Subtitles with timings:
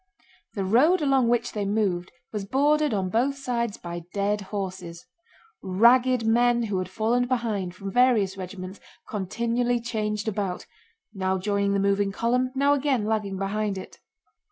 [0.55, 5.05] The road along which they moved was bordered on both sides by dead horses;
[5.61, 10.65] ragged men who had fallen behind from various regiments continually changed about,
[11.13, 13.99] now joining the moving column, now again lagging behind it.